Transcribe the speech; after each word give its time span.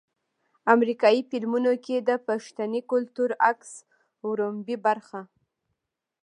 امريکني 0.73 1.21
فلمونو 1.29 1.71
کښې 1.83 1.97
د 2.09 2.09
پښتني 2.27 2.81
کلتور 2.91 3.29
عکس 3.49 3.71
وړومبۍ 4.29 4.77
برخه 4.85 5.19